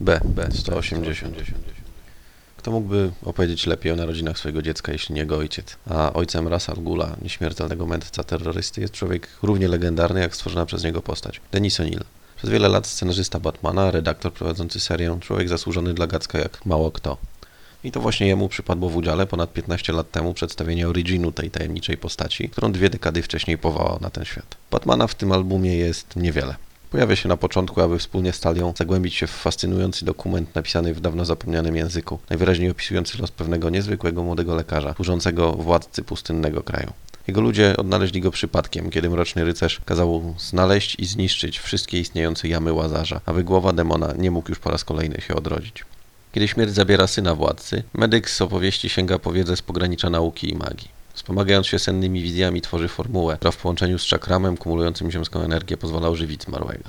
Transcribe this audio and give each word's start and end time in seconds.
B, 0.00 0.20
B, 0.24 0.48
180. 0.52 1.36
Kto 2.56 2.70
mógłby 2.70 3.10
opowiedzieć 3.22 3.66
lepiej 3.66 3.92
o 3.92 3.96
narodzinach 3.96 4.38
swojego 4.38 4.62
dziecka, 4.62 4.92
jeśli 4.92 5.14
nie 5.14 5.20
jego 5.20 5.36
ojciec? 5.36 5.76
A 5.90 6.12
ojcem 6.12 6.48
Rasa 6.48 6.72
al 6.72 6.82
Ghula, 6.82 7.16
nieśmiertelnego 7.22 7.86
mędrca 7.86 8.24
terrorysty, 8.24 8.80
jest 8.80 8.92
człowiek 8.92 9.28
równie 9.42 9.68
legendarny, 9.68 10.20
jak 10.20 10.34
stworzona 10.34 10.66
przez 10.66 10.84
niego 10.84 11.02
postać. 11.02 11.40
Denis 11.52 11.80
O'Neill. 11.80 12.04
Przez 12.36 12.50
wiele 12.50 12.68
lat 12.68 12.86
scenarzysta 12.86 13.40
Batmana, 13.40 13.90
redaktor 13.90 14.32
prowadzący 14.32 14.80
serię, 14.80 15.18
człowiek 15.20 15.48
zasłużony 15.48 15.94
dla 15.94 16.06
Gacka 16.06 16.38
jak 16.38 16.66
mało 16.66 16.90
kto. 16.90 17.16
I 17.84 17.92
to 17.92 18.00
właśnie 18.00 18.26
jemu 18.26 18.48
przypadło 18.48 18.90
w 18.90 18.96
udziale 18.96 19.26
ponad 19.26 19.52
15 19.52 19.92
lat 19.92 20.10
temu 20.10 20.34
przedstawienie 20.34 20.88
originu 20.88 21.32
tej 21.32 21.50
tajemniczej 21.50 21.96
postaci, 21.96 22.48
którą 22.48 22.72
dwie 22.72 22.90
dekady 22.90 23.22
wcześniej 23.22 23.58
powołał 23.58 23.98
na 24.00 24.10
ten 24.10 24.24
świat. 24.24 24.56
Batmana 24.70 25.06
w 25.06 25.14
tym 25.14 25.32
albumie 25.32 25.76
jest 25.76 26.16
niewiele. 26.16 26.54
Pojawia 26.90 27.16
się 27.16 27.28
na 27.28 27.36
początku, 27.36 27.80
aby 27.80 27.98
wspólnie 27.98 28.32
z 28.32 28.40
Talią 28.40 28.72
zagłębić 28.76 29.14
się 29.14 29.26
w 29.26 29.30
fascynujący 29.30 30.04
dokument 30.04 30.54
napisany 30.54 30.94
w 30.94 31.00
dawno 31.00 31.24
zapomnianym 31.24 31.76
języku, 31.76 32.18
najwyraźniej 32.30 32.70
opisujący 32.70 33.18
los 33.18 33.30
pewnego 33.30 33.70
niezwykłego 33.70 34.22
młodego 34.22 34.54
lekarza, 34.54 34.94
służącego 34.94 35.52
władcy 35.52 36.02
pustynnego 36.02 36.62
kraju. 36.62 36.92
Jego 37.28 37.40
ludzie 37.40 37.76
odnaleźli 37.76 38.20
go 38.20 38.30
przypadkiem, 38.30 38.90
kiedy 38.90 39.10
mroczny 39.10 39.44
rycerz 39.44 39.80
kazał 39.84 40.34
znaleźć 40.38 40.96
i 40.98 41.06
zniszczyć 41.06 41.58
wszystkie 41.58 42.00
istniejące 42.00 42.48
jamy 42.48 42.72
łazarza, 42.72 43.20
aby 43.26 43.44
głowa 43.44 43.72
demona 43.72 44.14
nie 44.18 44.30
mógł 44.30 44.48
już 44.48 44.58
po 44.58 44.70
raz 44.70 44.84
kolejny 44.84 45.20
się 45.20 45.34
odrodzić. 45.34 45.84
Kiedy 46.32 46.48
śmierć 46.48 46.74
zabiera 46.74 47.06
syna 47.06 47.34
władcy, 47.34 47.82
medyk 47.94 48.30
z 48.30 48.40
opowieści 48.40 48.88
sięga 48.88 49.18
po 49.18 49.32
wiedzę 49.32 49.56
z 49.56 49.62
pogranicza 49.62 50.10
nauki 50.10 50.50
i 50.50 50.56
magii. 50.56 50.95
Wspomagając 51.16 51.66
się 51.66 51.78
sennymi 51.78 52.22
wizjami 52.22 52.60
tworzy 52.60 52.88
formułę, 52.88 53.36
która 53.36 53.50
w 53.50 53.56
połączeniu 53.56 53.98
z 53.98 54.02
czakramem 54.02 54.56
kumulującym 54.56 55.10
ziemską 55.10 55.40
energię 55.40 55.76
pozwala 55.76 56.08
ożywić 56.08 56.42
zmarłego. 56.42 56.84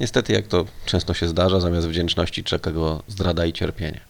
Niestety, 0.00 0.32
jak 0.32 0.46
to 0.46 0.64
często 0.84 1.14
się 1.14 1.28
zdarza, 1.28 1.60
zamiast 1.60 1.88
wdzięczności 1.88 2.44
czeka 2.44 2.70
go 2.70 3.02
zdrada 3.08 3.46
i 3.46 3.52
cierpienie. 3.52 4.00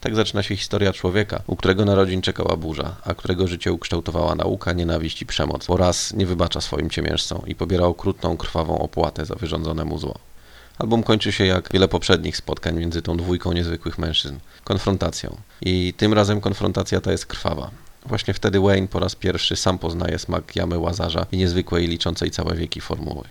Tak 0.00 0.14
zaczyna 0.14 0.42
się 0.42 0.56
historia 0.56 0.92
człowieka, 0.92 1.42
u 1.46 1.56
którego 1.56 1.84
narodzin 1.84 2.22
czekała 2.22 2.56
burza, 2.56 2.96
a 3.04 3.14
którego 3.14 3.46
życie 3.46 3.72
ukształtowała 3.72 4.34
nauka, 4.34 4.72
nienawiść 4.72 5.22
i 5.22 5.26
przemoc, 5.26 5.66
bo 5.66 5.76
raz 5.76 6.12
nie 6.12 6.26
wybacza 6.26 6.60
swoim 6.60 6.90
ciemiężcom 6.90 7.42
i 7.46 7.54
pobiera 7.54 7.84
okrutną, 7.84 8.36
krwawą 8.36 8.78
opłatę 8.78 9.24
za 9.24 9.34
wyrządzone 9.34 9.84
mu 9.84 9.98
zło. 9.98 10.18
Album 10.78 11.02
kończy 11.02 11.32
się 11.32 11.46
jak 11.46 11.72
wiele 11.72 11.88
poprzednich 11.88 12.36
spotkań 12.36 12.76
między 12.76 13.02
tą 13.02 13.16
dwójką 13.16 13.52
niezwykłych 13.52 13.98
mężczyzn 13.98 14.36
konfrontacją. 14.64 15.36
I 15.60 15.94
tym 15.96 16.12
razem 16.12 16.40
konfrontacja 16.40 17.00
ta 17.00 17.12
jest 17.12 17.26
krwawa. 17.26 17.70
Właśnie 18.06 18.34
wtedy 18.34 18.60
Wayne 18.60 18.88
po 18.88 18.98
raz 18.98 19.14
pierwszy 19.14 19.56
sam 19.56 19.78
poznaje 19.78 20.18
smak 20.18 20.56
jamy 20.56 20.78
łazarza 20.78 21.26
i 21.32 21.36
niezwykłej 21.36 21.86
liczącej 21.86 22.30
całe 22.30 22.54
wieki 22.54 22.80
formuły. 22.80 23.24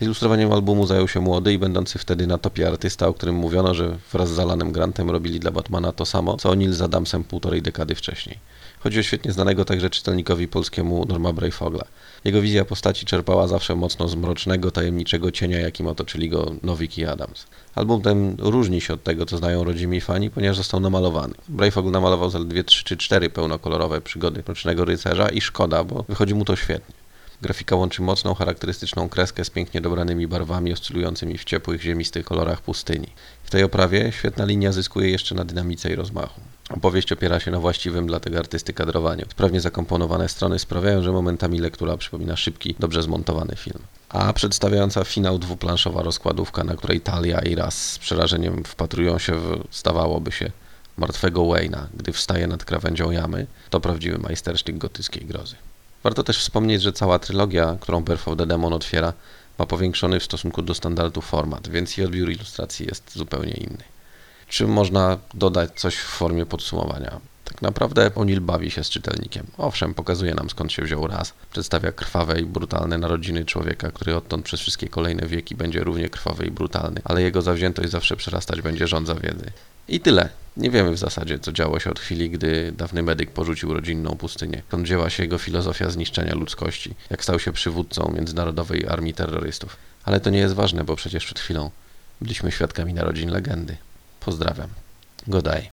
Ilustrowaniem 0.00 0.52
albumu 0.52 0.86
zajął 0.86 1.08
się 1.08 1.20
młody 1.20 1.52
i 1.52 1.58
będący 1.58 1.98
wtedy 1.98 2.26
na 2.26 2.38
topie 2.38 2.68
artysta, 2.68 3.08
o 3.08 3.14
którym 3.14 3.34
mówiono, 3.34 3.74
że 3.74 3.96
wraz 4.12 4.30
z 4.30 4.38
Alanem 4.38 4.72
Grantem 4.72 5.10
robili 5.10 5.40
dla 5.40 5.50
Batmana 5.50 5.92
to 5.92 6.04
samo, 6.04 6.36
co 6.36 6.50
O'Neill 6.50 6.72
z 6.72 6.82
Adamsem 6.82 7.24
półtorej 7.24 7.62
dekady 7.62 7.94
wcześniej. 7.94 8.38
Chodzi 8.84 9.00
o 9.00 9.02
świetnie 9.02 9.32
znanego 9.32 9.64
także 9.64 9.90
czytelnikowi 9.90 10.48
polskiemu 10.48 11.04
Norma 11.08 11.32
Brayfogla. 11.32 11.84
Jego 12.24 12.42
wizja 12.42 12.64
postaci 12.64 13.06
czerpała 13.06 13.48
zawsze 13.48 13.74
mocno 13.74 14.08
z 14.08 14.14
mrocznego, 14.14 14.70
tajemniczego 14.70 15.30
cienia, 15.30 15.60
jakim 15.60 15.86
otoczyli 15.86 16.28
go 16.28 16.54
Nowik 16.62 16.98
i 16.98 17.04
Adams. 17.04 17.46
Album 17.74 18.02
ten 18.02 18.36
różni 18.38 18.80
się 18.80 18.94
od 18.94 19.02
tego, 19.02 19.26
co 19.26 19.36
znają 19.36 19.64
rodzimi 19.64 20.00
fani, 20.00 20.30
ponieważ 20.30 20.56
został 20.56 20.80
namalowany. 20.80 21.34
Brayfogl 21.48 21.90
namalował 21.90 22.30
zaledwie 22.30 22.64
3 22.64 22.84
czy 22.84 22.96
4 22.96 23.30
pełnokolorowe 23.30 24.00
przygody 24.00 24.42
Mrocznego 24.46 24.84
Rycerza 24.84 25.28
i 25.28 25.40
szkoda, 25.40 25.84
bo 25.84 26.04
wychodzi 26.08 26.34
mu 26.34 26.44
to 26.44 26.56
świetnie. 26.56 26.94
Grafika 27.42 27.76
łączy 27.76 28.02
mocną, 28.02 28.34
charakterystyczną 28.34 29.08
kreskę 29.08 29.44
z 29.44 29.50
pięknie 29.50 29.80
dobranymi 29.80 30.26
barwami 30.26 30.72
oscylującymi 30.72 31.38
w 31.38 31.44
ciepłych, 31.44 31.82
ziemistych 31.82 32.24
kolorach 32.26 32.62
pustyni. 32.62 33.08
W 33.44 33.50
tej 33.50 33.62
oprawie 33.62 34.12
świetna 34.12 34.44
linia 34.44 34.72
zyskuje 34.72 35.10
jeszcze 35.10 35.34
na 35.34 35.44
dynamice 35.44 35.90
i 35.90 35.94
rozmachu. 35.94 36.40
Opowieść 36.70 37.12
opiera 37.12 37.40
się 37.40 37.50
na 37.50 37.58
właściwym 37.58 38.06
dla 38.06 38.20
tego 38.20 38.38
artysty 38.38 38.72
kadrowaniu. 38.72 39.24
Sprawnie 39.30 39.60
zakomponowane 39.60 40.28
strony 40.28 40.58
sprawiają, 40.58 41.02
że 41.02 41.12
momentami 41.12 41.58
lektura 41.58 41.96
przypomina 41.96 42.36
szybki, 42.36 42.74
dobrze 42.78 43.02
zmontowany 43.02 43.56
film. 43.56 43.78
A 44.08 44.32
przedstawiająca 44.32 45.04
finał 45.04 45.38
dwuplanszowa 45.38 46.02
rozkładówka, 46.02 46.64
na 46.64 46.76
której 46.76 47.00
Talia 47.00 47.38
i 47.40 47.54
Raz 47.54 47.92
z 47.92 47.98
przerażeniem 47.98 48.64
wpatrują 48.64 49.18
się 49.18 49.34
w, 49.34 49.64
zdawałoby 49.72 50.32
się, 50.32 50.50
martwego 50.96 51.46
Wayna, 51.46 51.88
gdy 51.94 52.12
wstaje 52.12 52.46
nad 52.46 52.64
krawędzią 52.64 53.10
jamy, 53.10 53.46
to 53.70 53.80
prawdziwy 53.80 54.18
majstersztyk 54.18 54.78
gotyckiej 54.78 55.26
grozy. 55.26 55.56
Warto 56.02 56.22
też 56.22 56.38
wspomnieć, 56.38 56.82
że 56.82 56.92
cała 56.92 57.18
trylogia, 57.18 57.76
którą 57.80 58.04
Birth 58.04 58.24
the 58.38 58.46
Demon 58.46 58.72
otwiera, 58.72 59.12
ma 59.58 59.66
powiększony 59.66 60.20
w 60.20 60.24
stosunku 60.24 60.62
do 60.62 60.74
standardu 60.74 61.20
format, 61.20 61.68
więc 61.68 61.98
i 61.98 62.04
odbiór 62.04 62.30
ilustracji 62.30 62.86
jest 62.86 63.12
zupełnie 63.16 63.52
inny. 63.52 63.93
Czy 64.54 64.66
można 64.66 65.18
dodać 65.34 65.70
coś 65.80 65.96
w 65.96 66.06
formie 66.06 66.46
podsumowania? 66.46 67.20
Tak 67.44 67.62
naprawdę 67.62 68.10
O'Neill 68.10 68.40
bawi 68.40 68.70
się 68.70 68.84
z 68.84 68.90
czytelnikiem. 68.90 69.46
Owszem, 69.58 69.94
pokazuje 69.94 70.34
nam 70.34 70.50
skąd 70.50 70.72
się 70.72 70.82
wziął 70.82 71.06
raz. 71.06 71.34
Przedstawia 71.52 71.92
krwawe 71.92 72.40
i 72.40 72.46
brutalne 72.46 72.98
narodziny 72.98 73.44
człowieka, 73.44 73.90
który 73.90 74.16
odtąd 74.16 74.44
przez 74.44 74.60
wszystkie 74.60 74.88
kolejne 74.88 75.26
wieki 75.26 75.54
będzie 75.54 75.84
równie 75.84 76.08
krwawy 76.08 76.46
i 76.46 76.50
brutalny, 76.50 77.00
ale 77.04 77.22
jego 77.22 77.42
zawziętość 77.42 77.90
zawsze 77.90 78.16
przerastać 78.16 78.62
będzie 78.62 78.86
rządza 78.86 79.14
wiedzy. 79.14 79.50
I 79.88 80.00
tyle. 80.00 80.28
Nie 80.56 80.70
wiemy 80.70 80.90
w 80.90 80.98
zasadzie, 80.98 81.38
co 81.38 81.52
działo 81.52 81.80
się 81.80 81.90
od 81.90 82.00
chwili, 82.00 82.30
gdy 82.30 82.72
dawny 82.72 83.02
medyk 83.02 83.30
porzucił 83.30 83.74
rodzinną 83.74 84.16
pustynię. 84.16 84.62
Skąd 84.68 84.84
wzięła 84.84 85.10
się 85.10 85.22
jego 85.22 85.38
filozofia 85.38 85.90
zniszczenia 85.90 86.34
ludzkości, 86.34 86.94
jak 87.10 87.22
stał 87.24 87.38
się 87.38 87.52
przywódcą 87.52 88.12
międzynarodowej 88.14 88.88
armii 88.88 89.14
terrorystów. 89.14 89.76
Ale 90.04 90.20
to 90.20 90.30
nie 90.30 90.38
jest 90.38 90.54
ważne, 90.54 90.84
bo 90.84 90.96
przecież 90.96 91.24
przed 91.24 91.40
chwilą 91.40 91.70
byliśmy 92.20 92.52
świadkami 92.52 92.94
narodzin 92.94 93.30
legendy. 93.30 93.76
Pozdrawiam. 94.24 94.68
Godaj. 95.26 95.62